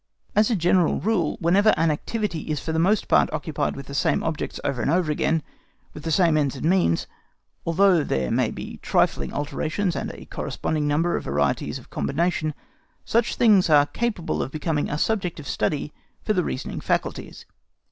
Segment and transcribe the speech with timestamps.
[0.35, 3.93] As a general rule, whenever an activity is for the most part occupied with the
[3.93, 5.43] same objects over and over again,
[5.93, 7.05] with the same ends and means,
[7.67, 12.55] although there may be trifling alterations and a corresponding number of varieties of combination,
[13.05, 15.93] such things are capable of becoming a subject of study
[16.23, 17.45] for the reasoning faculties.